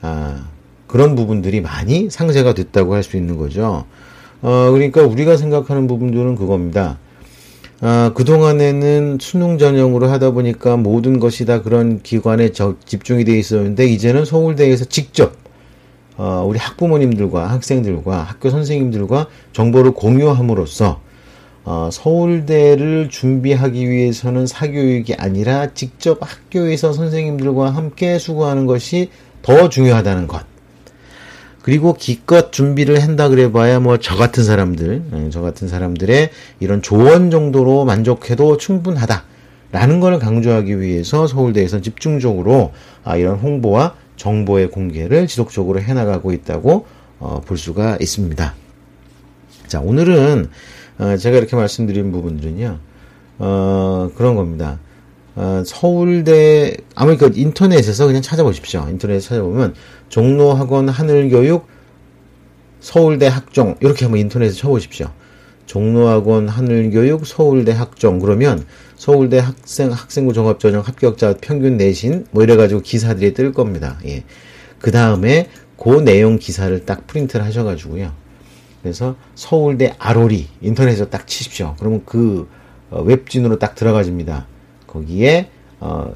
아, 0.00 0.48
그런 0.86 1.14
부분들이 1.14 1.60
많이 1.60 2.08
상쇄가 2.10 2.54
됐다고 2.54 2.94
할 2.94 3.02
수 3.02 3.18
있는 3.18 3.36
거죠. 3.36 3.84
어, 4.40 4.70
그러니까 4.72 5.02
우리가 5.02 5.36
생각하는 5.36 5.86
부분들은 5.86 6.36
그겁니다. 6.36 6.98
아, 7.84 8.12
그동안에는 8.14 9.18
수능 9.20 9.58
전형으로 9.58 10.06
하다 10.06 10.30
보니까 10.30 10.76
모든 10.76 11.18
것이 11.18 11.44
다 11.44 11.62
그런 11.62 12.00
기관에 12.00 12.52
저, 12.52 12.76
집중이 12.84 13.24
돼 13.24 13.36
있었는데 13.36 13.86
이제는 13.86 14.24
서울대에서 14.24 14.84
직접 14.84 15.34
어, 16.16 16.44
우리 16.46 16.60
학부모님들과 16.60 17.50
학생들과 17.50 18.22
학교 18.22 18.50
선생님들과 18.50 19.26
정보를 19.52 19.94
공유함으로써 19.94 21.00
어, 21.64 21.88
서울대를 21.92 23.08
준비하기 23.10 23.90
위해서는 23.90 24.46
사교육이 24.46 25.14
아니라 25.14 25.74
직접 25.74 26.18
학교에서 26.20 26.92
선생님들과 26.92 27.70
함께 27.70 28.16
수고하는 28.20 28.66
것이 28.66 29.10
더 29.42 29.68
중요하다는 29.68 30.28
것. 30.28 30.51
그리고 31.62 31.94
기껏 31.94 32.50
준비를 32.52 33.02
한다 33.02 33.28
그래 33.28 33.52
봐야 33.52 33.78
뭐 33.78 33.96
저 33.98 34.16
같은 34.16 34.42
사람들, 34.44 35.02
예, 35.14 35.30
저 35.30 35.40
같은 35.40 35.68
사람들의 35.68 36.30
이런 36.60 36.82
조언 36.82 37.30
정도로 37.30 37.84
만족해도 37.84 38.56
충분하다. 38.56 39.24
라는 39.70 40.00
걸 40.00 40.18
강조하기 40.18 40.80
위해서 40.80 41.26
서울대에서 41.26 41.80
집중적으로 41.80 42.72
아, 43.04 43.16
이런 43.16 43.36
홍보와 43.36 43.94
정보의 44.16 44.70
공개를 44.70 45.26
지속적으로 45.26 45.80
해나가고 45.80 46.32
있다고 46.32 46.86
어, 47.18 47.40
볼 47.46 47.56
수가 47.56 47.96
있습니다. 48.00 48.54
자, 49.68 49.80
오늘은 49.80 50.50
어, 50.98 51.16
제가 51.16 51.38
이렇게 51.38 51.56
말씀드린 51.56 52.12
부분들은요, 52.12 52.78
어, 53.38 54.10
그런 54.14 54.34
겁니다. 54.34 54.78
어, 55.34 55.62
서울대 55.64 56.76
아무리 56.94 57.16
그 57.16 57.30
인터넷에서 57.34 58.06
그냥 58.06 58.20
찾아보십시오. 58.20 58.86
인터넷에 58.90 59.20
찾아보면 59.26 59.74
종로학원 60.12 60.90
하늘교육 60.90 61.66
서울대 62.80 63.26
학종 63.28 63.76
이렇게 63.80 64.04
한번 64.04 64.20
인터넷에 64.20 64.52
쳐보십시오. 64.52 65.10
종로학원 65.64 66.48
하늘교육 66.48 67.26
서울대 67.26 67.72
학종 67.72 68.18
그러면 68.18 68.62
서울대 68.96 69.38
학생 69.38 69.90
학생부 69.90 70.34
종합 70.34 70.60
전형 70.60 70.82
합격자 70.82 71.36
평균 71.40 71.78
내신 71.78 72.26
뭐 72.30 72.42
이래가지고 72.42 72.82
기사들이 72.82 73.32
뜰 73.32 73.54
겁니다. 73.54 73.98
예. 74.04 74.24
그 74.80 74.90
다음에 74.90 75.48
그 75.78 75.88
내용 76.04 76.38
기사를 76.38 76.84
딱 76.84 77.06
프린트를 77.06 77.46
하셔가지고요. 77.46 78.12
그래서 78.82 79.16
서울대 79.34 79.94
아로리 79.98 80.48
인터넷에서 80.60 81.08
딱 81.08 81.26
치십시오. 81.26 81.74
그러면 81.78 82.02
그 82.04 82.46
어, 82.90 83.00
웹진으로 83.00 83.58
딱 83.58 83.74
들어가집니다. 83.74 84.46
거기에 84.86 85.48
어, 85.80 86.12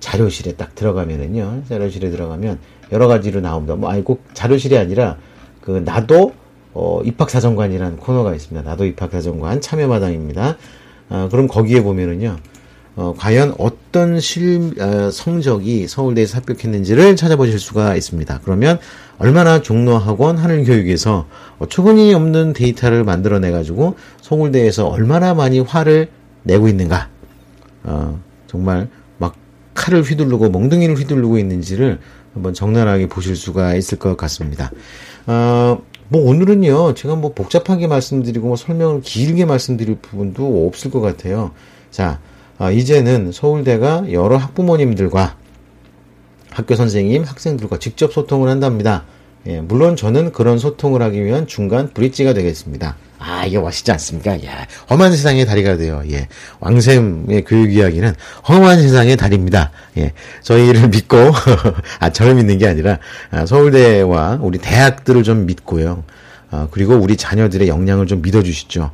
자료실에 0.00 0.52
딱 0.52 0.74
들어가면은요. 0.74 1.62
자료실에 1.66 2.10
들어가면 2.10 2.58
여러 2.92 3.08
가지로 3.08 3.40
나옵니다. 3.40 3.74
뭐 3.74 3.90
아니 3.90 4.02
꼭 4.02 4.24
자료실이 4.34 4.76
아니라 4.76 5.16
그 5.60 5.82
나도 5.84 6.32
어, 6.74 7.00
입학사정관이라는 7.04 7.96
코너가 7.96 8.34
있습니다. 8.34 8.68
나도 8.68 8.84
입학사정관 8.86 9.60
참여마당입니다. 9.60 10.56
어, 11.10 11.28
그럼 11.30 11.48
거기에 11.48 11.82
보면은요. 11.82 12.36
어, 12.96 13.14
과연 13.16 13.54
어떤 13.58 14.18
실, 14.18 14.74
어, 14.80 15.10
성적이 15.12 15.86
서울대에서 15.86 16.38
합격했는지를 16.38 17.14
찾아보실 17.14 17.60
수가 17.60 17.94
있습니다. 17.94 18.40
그러면 18.42 18.80
얼마나 19.18 19.62
종로학원 19.62 20.36
하늘교육에서 20.36 21.26
어, 21.58 21.66
초근이 21.66 22.12
없는 22.12 22.54
데이터를 22.54 23.04
만들어내가지고 23.04 23.94
서울대에서 24.20 24.88
얼마나 24.88 25.34
많이 25.34 25.60
화를 25.60 26.08
내고 26.42 26.66
있는가. 26.66 27.08
어, 27.84 28.20
정말 28.48 28.88
막 29.18 29.36
칼을 29.74 30.02
휘두르고 30.02 30.50
멍둥이를 30.50 30.96
휘두르고 30.96 31.38
있는지를 31.38 32.00
한번 32.34 32.54
적나라하게 32.54 33.08
보실 33.08 33.36
수가 33.36 33.74
있을 33.74 33.98
것 33.98 34.16
같습니다. 34.16 34.70
어, 35.26 35.82
뭐 36.08 36.28
오늘은요, 36.28 36.94
제가 36.94 37.16
뭐 37.16 37.34
복잡하게 37.34 37.86
말씀드리고 37.86 38.48
뭐 38.48 38.56
설명을 38.56 39.02
길게 39.02 39.44
말씀드릴 39.44 39.96
부분도 39.96 40.66
없을 40.66 40.90
것 40.90 41.00
같아요. 41.00 41.52
자, 41.90 42.20
아, 42.58 42.70
이제는 42.70 43.32
서울대가 43.32 44.10
여러 44.10 44.36
학부모님들과 44.36 45.36
학교 46.50 46.74
선생님, 46.74 47.24
학생들과 47.24 47.78
직접 47.78 48.12
소통을 48.12 48.48
한답니다. 48.48 49.04
예, 49.46 49.60
물론 49.60 49.96
저는 49.96 50.32
그런 50.32 50.58
소통을 50.58 51.02
하기 51.02 51.24
위한 51.24 51.46
중간 51.46 51.88
브릿지가 51.92 52.34
되겠습니다. 52.34 52.96
아, 53.18 53.44
이게 53.44 53.58
멋있지 53.58 53.90
않습니까? 53.92 54.42
야, 54.44 54.66
험한 54.90 55.12
세상의 55.12 55.46
다리가 55.46 55.76
돼요. 55.76 56.02
예. 56.10 56.28
왕샘의 56.60 57.44
교육 57.44 57.72
이야기는 57.72 58.14
험한 58.48 58.80
세상의 58.80 59.16
다리입니다. 59.16 59.72
예. 59.98 60.12
저희를 60.42 60.88
믿고, 60.88 61.16
아, 62.00 62.10
저를 62.10 62.34
믿는 62.34 62.58
게 62.58 62.68
아니라, 62.68 62.98
아, 63.30 63.44
서울대와 63.44 64.38
우리 64.40 64.58
대학들을 64.58 65.22
좀 65.24 65.46
믿고요. 65.46 66.04
아, 66.50 66.68
그리고 66.70 66.94
우리 66.94 67.16
자녀들의 67.16 67.68
역량을 67.68 68.06
좀 68.06 68.22
믿어주시죠. 68.22 68.90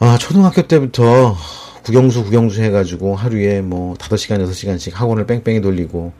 아, 0.00 0.18
초등학교 0.18 0.62
때부터 0.62 1.36
국영수 1.82 2.24
국영수 2.24 2.62
해가지고 2.62 3.14
하루에 3.14 3.60
뭐 3.60 3.94
다섯 3.96 4.16
시간 4.16 4.40
여섯 4.40 4.52
시간씩 4.52 4.98
학원을 4.98 5.26
뺑뺑이 5.26 5.60
돌리고 5.60 6.12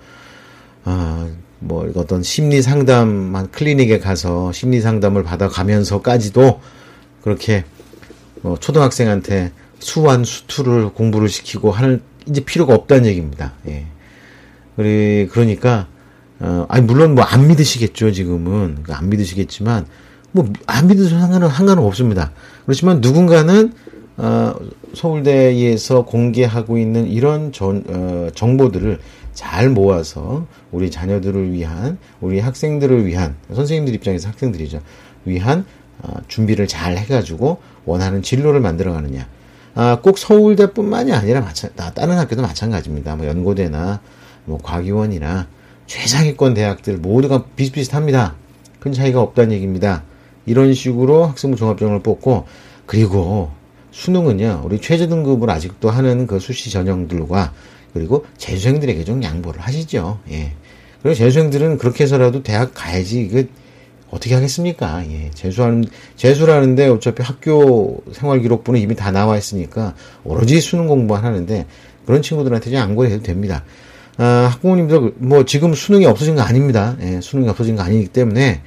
아 0.85 1.29
뭐 1.61 1.91
어떤 1.97 2.23
심리 2.23 2.63
상담 2.63 3.49
클리닉에 3.51 3.99
가서 3.99 4.53
심리 4.53 4.81
상담을 4.81 5.23
받아가면서까지도 5.23 6.61
그렇게 7.29 7.65
뭐 8.41 8.57
초등학생한테 8.57 9.53
수완 9.81 10.25
수투를 10.25 10.95
공부를 10.95 11.29
시키고 11.29 11.71
하는 11.71 12.01
이제 12.27 12.41
필요가 12.43 12.75
없다는 12.75 13.07
얘기입니다. 13.07 13.53
예. 13.69 13.85
그리 14.77 15.29
그러니까 15.31 15.89
어 16.41 16.65
아니 16.69 16.85
물론 16.87 17.15
뭐 17.15 17.25
안 17.25 17.47
믿으시겠죠 17.49 18.13
지금은 18.13 18.85
안 18.89 19.09
믿으시겠지만 19.11 19.87
뭐 20.33 20.47
안 20.67 20.87
믿으셔도 20.87 21.21
상관은 21.21 21.49
상관은 21.51 21.83
없습니다. 21.83 22.33
그렇지만 22.65 23.01
누군가는 23.01 23.73
어, 24.17 24.55
서울대에서 24.95 26.05
공개하고 26.05 26.77
있는 26.79 27.07
이런 27.07 27.53
전, 27.53 27.85
어, 27.89 28.29
정보들을 28.35 28.99
잘 29.33 29.71
모아서 29.71 30.45
우리 30.73 30.91
자녀들을 30.91 31.53
위한, 31.53 31.99
우리 32.21 32.41
학생들을 32.41 33.07
위한, 33.07 33.37
선생님들 33.55 33.95
입장에서 33.95 34.29
학생들이죠. 34.31 34.81
위한 35.25 35.61
어, 35.61 35.63
준비를 36.29 36.67
잘 36.67 36.97
해가지고 36.97 37.61
원하는 37.85 38.23
진로를 38.23 38.61
만들어가느냐. 38.61 39.27
아, 39.75 40.01
꼭 40.03 40.19
서울대뿐만이 40.19 41.13
아니라 41.13 41.41
마찬, 41.41 41.71
다른 41.77 42.19
학교도 42.19 42.43
마찬가지입니다. 42.43 43.17
뭐 43.17 43.27
연고대나 43.27 44.01
뭐 44.45 44.59
과기원이나 44.63 45.47
최상위권 45.87 46.55
대학들 46.55 46.99
모두가 46.99 47.45
비슷비슷합니다. 47.57 48.35
큰 48.81 48.93
차이가 48.93 49.21
없다는 49.21 49.53
얘기입니다. 49.53 50.03
이런 50.47 50.75
식으로 50.75 51.27
학생부 51.27 51.57
종합전형을 51.57 52.03
뽑고 52.03 52.47
그리고 52.87 53.51
수능은요, 53.91 54.63
우리 54.65 54.81
최저 54.81 55.09
등급을 55.09 55.51
아직도 55.51 55.91
하는 55.91 56.27
그 56.27 56.39
수시 56.39 56.71
전형들과 56.71 57.53
그리고 57.93 58.25
재수생들에게 58.37 59.05
좀 59.05 59.23
양보를 59.23 59.61
하시죠. 59.61 60.21
예. 60.31 60.53
그리고 61.03 61.15
재수생들은 61.15 61.79
그렇게 61.79 62.05
해서라도 62.05 62.43
대학 62.43 62.73
가야지, 62.75 63.29
그, 63.29 63.49
어떻게 64.11 64.35
하겠습니까? 64.35 65.05
예. 65.11 65.31
재수하는, 65.35 65.85
재수라는데 66.17 66.89
어차피 66.89 67.23
학교 67.23 68.03
생활 68.13 68.41
기록부는 68.41 68.81
이미 68.81 68.95
다 68.95 69.11
나와 69.11 69.37
있으니까 69.37 69.95
오로지 70.25 70.61
수능 70.61 70.87
공부만 70.87 71.25
하는데 71.25 71.67
그런 72.07 72.23
친구들한테 72.23 72.71
좀 72.71 72.75
양보를 72.75 73.11
해도 73.11 73.23
됩니다. 73.23 73.65
아, 74.17 74.49
학부모님들, 74.53 75.15
뭐 75.19 75.45
지금 75.45 75.75
수능이 75.75 76.07
없어진 76.07 76.35
거 76.35 76.43
아닙니다. 76.43 76.97
예, 77.03 77.21
수능이 77.21 77.49
없어진 77.49 77.77
거 77.77 77.83
아니기 77.83 78.09
때문에 78.09 78.63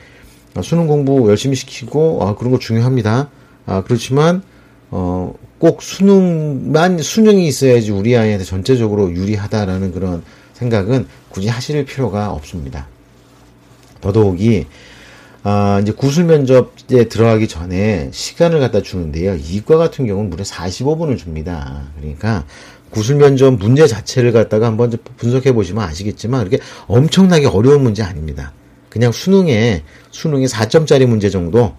수능 0.62 0.88
공부 0.88 1.28
열심히 1.30 1.56
시키고, 1.56 2.20
아, 2.22 2.36
그런 2.36 2.52
거 2.52 2.60
중요합니다. 2.60 3.30
아, 3.66 3.84
그렇지만, 3.84 4.44
어, 4.92 5.34
꼭 5.58 5.82
수능만, 5.82 7.00
수능이 7.00 7.48
있어야지 7.48 7.92
우리 7.92 8.16
아이한테 8.16 8.46
전체적으로 8.46 9.12
유리하다라는 9.12 9.94
그런 9.94 10.24
생각은 10.54 11.08
굳이 11.30 11.48
하실 11.48 11.84
필요가 11.86 12.32
없습니다. 12.32 12.88
더더욱이, 14.02 14.68
아, 15.44 15.80
이제 15.82 15.92
구술 15.92 16.26
면접에 16.26 17.06
들어가기 17.10 17.48
전에 17.48 18.10
시간을 18.14 18.60
갖다 18.60 18.82
주는데요. 18.82 19.36
이과 19.36 19.78
같은 19.78 20.06
경우는 20.06 20.30
무려 20.30 20.44
45분을 20.44 21.18
줍니다. 21.18 21.90
그러니까 22.00 22.46
구술 22.92 23.16
면접 23.16 23.52
문제 23.52 23.88
자체를 23.88 24.32
갖다가 24.34 24.68
한번 24.68 24.92
분석해 25.18 25.54
보시면 25.54 25.84
아시겠지만 25.84 26.42
이렇게 26.42 26.60
엄청나게 26.88 27.48
어려운 27.48 27.82
문제 27.82 28.04
아닙니다. 28.04 28.54
그냥 28.90 29.12
수능에 29.12 29.84
수능에 30.12 30.46
4점짜리 30.46 31.06
문제 31.06 31.30
정도 31.30 31.74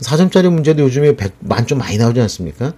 4점짜리 0.00 0.48
문제도 0.48 0.82
요즘에 0.82 1.16
100, 1.16 1.34
만점 1.40 1.78
많이 1.78 1.98
나오지 1.98 2.20
않습니까? 2.20 2.72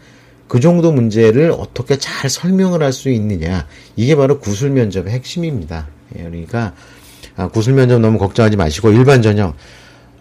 그 0.49 0.61
정도 0.61 0.93
문제를 0.93 1.53
어떻게 1.53 1.97
잘 1.99 2.29
설명을 2.29 2.83
할 2.83 2.93
수 2.93 3.09
있느냐. 3.11 3.67
이게 3.97 4.17
바로 4.17 4.39
구술 4.41 4.71
면접의 4.71 5.13
핵심입니다. 5.13 5.89
예, 6.19 6.23
그러니까, 6.23 6.75
아, 7.37 7.49
구술 7.49 7.75
면접 7.75 7.99
너무 7.99 8.19
걱정하지 8.19 8.57
마시고, 8.57 8.91
일반 8.91 9.23
전형. 9.23 9.55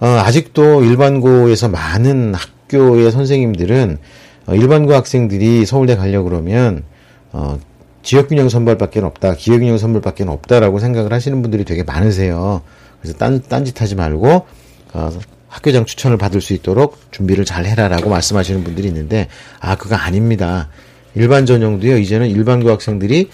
어, 0.03 0.05
아직도 0.05 0.83
일반고에서 0.83 1.69
많은 1.69 2.35
학교의 2.35 3.09
선생님들은, 3.09 3.99
어, 4.47 4.53
일반고 4.53 4.93
학생들이 4.93 5.65
서울대 5.65 5.95
가려고 5.95 6.29
그러면, 6.29 6.83
어, 7.31 7.57
지역균형 8.01 8.49
선발밖에 8.49 8.99
없다, 8.99 9.35
기업균형 9.35 9.77
선발밖에 9.77 10.25
없다라고 10.25 10.79
생각을 10.79 11.13
하시는 11.13 11.41
분들이 11.41 11.63
되게 11.63 11.83
많으세요. 11.83 12.63
그래서 12.99 13.17
딴, 13.17 13.41
딴짓 13.47 13.81
하지 13.81 13.95
말고, 13.95 14.45
어, 14.91 15.09
학교장 15.47 15.85
추천을 15.85 16.17
받을 16.17 16.41
수 16.41 16.51
있도록 16.51 16.97
준비를 17.11 17.45
잘 17.45 17.65
해라라고 17.65 18.09
말씀하시는 18.09 18.61
분들이 18.65 18.87
있는데 18.87 19.27
아 19.59 19.75
그거 19.75 19.93
아닙니다. 19.95 20.67
일반 21.13 21.45
전형도요 21.45 21.99
이제는 21.99 22.27
일반고 22.27 22.71
학생들이 22.71 23.29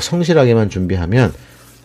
성실하게만 0.00 0.70
준비하면 0.70 1.34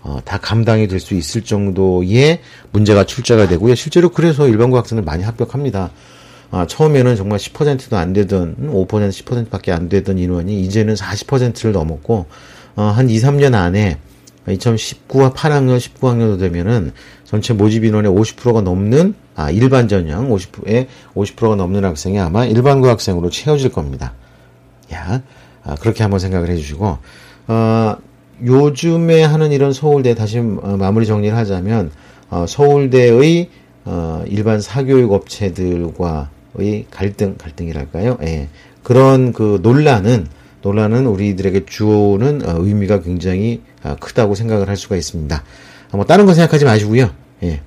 어, 0.03 0.19
다 0.25 0.37
감당이 0.37 0.87
될 0.87 0.99
수 0.99 1.13
있을 1.15 1.41
정도의 1.43 2.41
문제가 2.71 3.05
출제가 3.05 3.47
되고요. 3.47 3.75
실제로 3.75 4.09
그래서 4.09 4.47
일반고 4.47 4.77
학생들 4.77 5.03
많이 5.03 5.23
합격합니다. 5.23 5.91
아, 6.51 6.67
처음에는 6.67 7.15
정말 7.15 7.39
10%도 7.39 7.97
안 7.97 8.13
되던 8.13 8.55
5% 8.71 8.87
10%밖에 8.87 9.71
안 9.71 9.89
되던 9.89 10.17
인원이 10.19 10.61
이제는 10.61 10.93
40%를 10.93 11.71
넘었고 11.71 12.27
어, 12.75 12.83
한 12.83 13.09
2, 13.09 13.17
3년 13.17 13.55
안에 13.55 13.97
2019와 14.47 15.33
8학년, 15.33 15.77
19학년도 15.79 16.39
되면은 16.39 16.91
전체 17.23 17.53
모집 17.53 17.85
인원의 17.85 18.11
50%가 18.11 18.61
넘는 18.61 19.15
아, 19.35 19.49
일반 19.49 19.87
전형 19.87 20.29
50%에 20.29 20.87
50%가 21.15 21.55
넘는 21.55 21.85
학생이 21.85 22.19
아마 22.19 22.45
일반고 22.45 22.87
학생으로 22.87 23.29
채워질 23.29 23.71
겁니다. 23.71 24.13
야, 24.93 25.21
아, 25.63 25.75
그렇게 25.75 26.03
한번 26.03 26.19
생각을 26.19 26.49
해주시고 26.49 26.97
어, 27.47 27.95
요즘에 28.45 29.23
하는 29.23 29.51
이런 29.51 29.73
서울대 29.73 30.15
다시 30.15 30.39
어, 30.39 30.77
마무리 30.77 31.05
정리를 31.05 31.35
하자면 31.35 31.91
어, 32.29 32.45
서울대의 32.47 33.49
어, 33.85 34.23
일반 34.27 34.61
사교육 34.61 35.11
업체들과의 35.11 36.85
갈등 36.89 37.35
갈등이랄까요? 37.37 38.17
예. 38.23 38.49
그런 38.81 39.33
그 39.33 39.59
논란은 39.61 40.27
논란은 40.61 41.05
우리들에게 41.07 41.65
주는 41.65 42.41
어, 42.45 42.55
의미가 42.59 43.01
굉장히 43.01 43.61
어, 43.83 43.95
크다고 43.99 44.35
생각을 44.35 44.67
할 44.69 44.77
수가 44.77 44.95
있습니다. 44.95 45.43
뭐 45.91 46.05
다른 46.05 46.25
거 46.25 46.33
생각하지 46.33 46.65
마시고요. 46.65 47.11
예. 47.43 47.61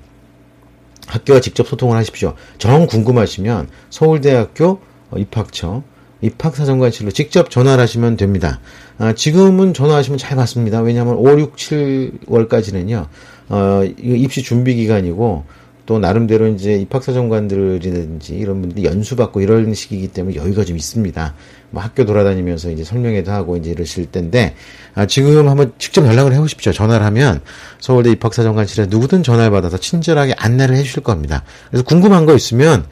학교와 1.07 1.39
직접 1.39 1.65
소통을 1.67 1.95
하십시오. 1.97 2.33
정 2.57 2.87
궁금하시면 2.87 3.69
서울대학교 3.89 4.79
입학처 5.15 5.83
입학사정관실로 6.21 7.11
직접 7.11 7.49
전화를 7.49 7.81
하시면 7.83 8.17
됩니다. 8.17 8.59
아, 8.97 9.13
지금은 9.13 9.73
전화하시면 9.73 10.17
잘 10.17 10.35
받습니다. 10.35 10.81
왜냐하면 10.81 11.15
5, 11.15 11.39
6, 11.39 11.55
7월까지는요, 11.55 13.07
어, 13.49 13.83
입시 13.97 14.43
준비 14.43 14.75
기간이고, 14.75 15.43
또 15.87 15.99
나름대로 15.99 16.47
이제 16.47 16.75
입학사정관들이든지 16.75 18.35
이런 18.35 18.61
분들이 18.61 18.83
연수받고 18.83 19.39
이런 19.39 19.73
시기이기 19.73 20.09
때문에 20.09 20.35
여유가 20.35 20.65
좀 20.65 20.75
있습니다. 20.75 21.33
뭐 21.71 21.81
학교 21.81 22.05
돌아다니면서 22.05 22.71
이제 22.71 22.83
설명회도 22.83 23.31
하고 23.31 23.55
이제 23.55 23.71
이러실 23.71 24.11
텐데 24.11 24.53
아, 24.93 25.07
지금 25.07 25.47
한번 25.47 25.71
직접 25.79 26.05
연락을 26.05 26.33
해보십시오. 26.33 26.73
전화를 26.73 27.05
하면 27.05 27.39
서울대 27.79 28.11
입학사정관실에 28.11 28.87
누구든 28.87 29.23
전화를 29.23 29.49
받아서 29.49 29.77
친절하게 29.77 30.35
안내를 30.37 30.75
해주실 30.75 31.03
겁니다. 31.03 31.43
그래서 31.69 31.85
궁금한 31.85 32.25
거 32.25 32.35
있으면 32.35 32.85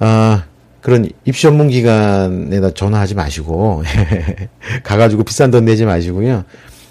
아, 0.00 0.44
그런 0.86 1.08
입시 1.24 1.42
전문 1.42 1.68
기관에다 1.68 2.70
전화하지 2.70 3.16
마시고 3.16 3.82
가가지고 4.84 5.24
비싼 5.24 5.50
돈 5.50 5.64
내지 5.64 5.84
마시고요. 5.84 6.44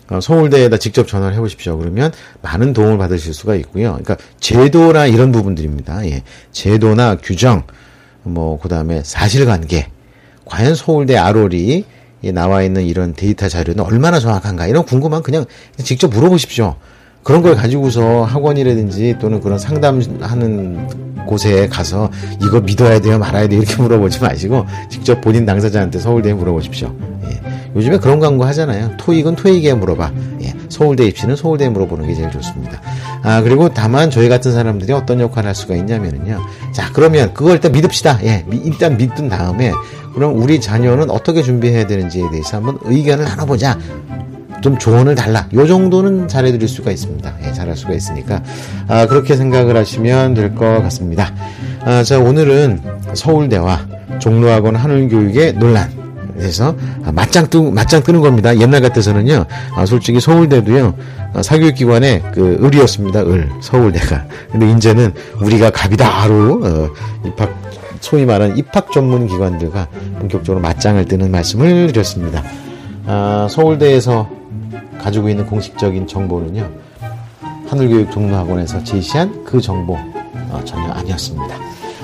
어, 0.09 0.19
서울대에다 0.19 0.75
직접 0.75 1.07
전화를 1.07 1.33
해보십시오. 1.37 1.77
그러면 1.77 2.11
많은 2.41 2.73
도움을 2.73 2.97
받으실 2.97 3.33
수가 3.33 3.55
있고요. 3.55 3.91
그러니까 3.91 4.17
제도나 4.41 5.05
이런 5.05 5.31
부분들입니다. 5.31 6.05
예. 6.07 6.23
제도나 6.51 7.15
규정, 7.15 7.63
뭐 8.23 8.59
그다음에 8.59 9.01
사실관계, 9.01 9.87
과연 10.43 10.75
서울대 10.75 11.15
아롤이 11.15 11.85
나와 12.33 12.63
있는 12.63 12.83
이런 12.83 13.13
데이터 13.13 13.47
자료는 13.47 13.81
얼마나 13.81 14.19
정확한가 14.19 14.67
이런 14.67 14.83
궁금한 14.83 15.23
그냥 15.23 15.45
직접 15.77 16.09
물어보십시오. 16.09 16.75
그런 17.25 17.41
걸 17.41 17.55
가지고서 17.55 18.23
학원이라든지 18.23 19.15
또는 19.19 19.41
그런 19.41 19.57
상담하는 19.57 21.25
곳에 21.25 21.67
가서 21.67 22.11
이거 22.43 22.61
믿어야 22.61 23.01
돼요 23.01 23.17
말아야 23.17 23.47
돼요 23.47 23.63
이렇게 23.63 23.81
물어보지 23.81 24.21
마시고 24.21 24.63
직접 24.89 25.21
본인 25.21 25.43
당사자한테 25.43 25.97
서울대에 25.97 26.33
물어보십시오. 26.33 26.95
예. 27.23 27.41
요즘에 27.75 27.97
그런 27.97 28.19
광고 28.19 28.45
하잖아요. 28.45 28.95
토익은 28.97 29.35
토익에 29.37 29.73
물어봐. 29.73 30.11
예. 30.43 30.53
서울대 30.69 31.03
입시는 31.07 31.35
서울대에 31.35 31.67
물어보는 31.69 32.05
게 32.05 32.13
제일 32.13 32.29
좋습니다. 32.29 32.79
아 33.23 33.41
그리고 33.41 33.69
다만 33.69 34.11
저희 34.11 34.29
같은 34.29 34.53
사람들이 34.53 34.93
어떤 34.93 35.19
역할을 35.19 35.47
할 35.47 35.55
수가 35.55 35.75
있냐면은요. 35.75 36.39
자 36.73 36.91
그러면 36.93 37.33
그걸 37.33 37.53
일단 37.53 37.71
믿읍시다. 37.71 38.19
예. 38.23 38.45
일단 38.51 38.97
믿은 38.97 39.29
다음에 39.29 39.71
그럼 40.13 40.39
우리 40.39 40.61
자녀는 40.61 41.09
어떻게 41.09 41.41
준비해야 41.41 41.87
되는지에 41.87 42.29
대해서 42.29 42.57
한번 42.57 42.77
의견을 42.83 43.25
나눠보자. 43.25 43.79
좀 44.65 44.79
조언을 44.79 45.13
달라. 45.13 45.47
요 45.53 45.67
정도는 45.67 46.27
잘해드릴 46.27 46.67
수가 46.67 46.89
있습니다. 46.89 47.35
예, 47.45 47.53
잘할 47.53 47.75
수가 47.77 47.93
있으니까 47.93 48.41
아, 48.87 49.05
그렇게 49.05 49.35
생각을 49.35 49.77
하시면 49.77 50.33
될 50.33 50.55
것 50.55 50.81
같습니다. 50.81 51.31
아, 51.81 52.01
자 52.01 52.17
오늘은 52.17 52.81
서울대와 53.13 53.85
종로학원 54.17 54.75
하늘교육의 54.75 55.53
논란. 55.53 55.91
그래서 56.35 56.75
아, 57.03 57.11
맞짱 57.11 57.45
뜨 57.51 57.57
맞짱 57.57 58.01
뜨는 58.01 58.21
겁니다. 58.21 58.57
옛날 58.57 58.81
같아서는요. 58.81 59.45
아, 59.75 59.85
솔직히 59.85 60.19
서울대도요. 60.19 60.95
아, 61.35 61.43
사교육기관의 61.43 62.23
그 62.33 62.57
을이었습니다. 62.63 63.21
을 63.21 63.47
서울대가. 63.61 64.25
근데 64.51 64.71
이제는 64.71 65.13
우리가 65.41 65.69
갑이다로 65.69 66.61
어, 66.63 66.89
입학 67.23 67.53
소위 67.99 68.25
말하는 68.25 68.57
입학 68.57 68.91
전문 68.91 69.27
기관들과 69.27 69.87
본격적으로 70.17 70.59
맞짱을 70.59 71.05
뜨는 71.05 71.29
말씀을 71.29 71.91
드렸습니다. 71.91 72.41
아, 73.05 73.45
서울대에서 73.47 74.43
가지고 75.05 75.29
있는 75.29 75.45
공식적인 75.45 76.07
정보는요. 76.07 76.67
하늘교육 77.67 78.11
종로학원에서 78.11 78.83
제시한 78.83 79.43
그 79.43 79.61
정보 79.61 79.93
어, 80.49 80.61
전혀 80.65 80.91
아니었습니다. 80.93 81.55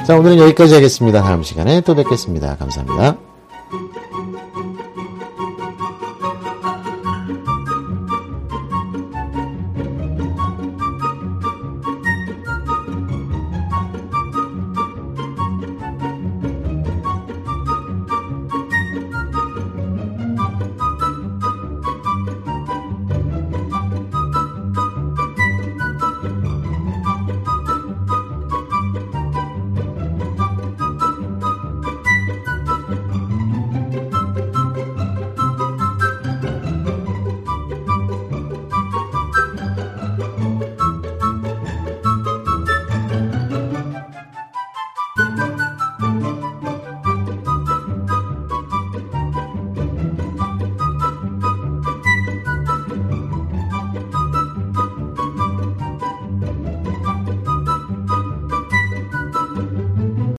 자, 0.06 0.18
오늘은 0.18 0.38
여기까지 0.38 0.76
하겠습니다. 0.76 1.24
다음 1.24 1.42
시간에 1.42 1.82
또 1.82 1.96
뵙겠습니다. 1.96 2.56
감사합니다. 2.58 3.31